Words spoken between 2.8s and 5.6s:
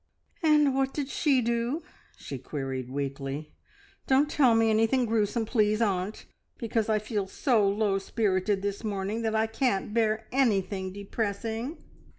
weakly. "Don't tell me anything gruesome,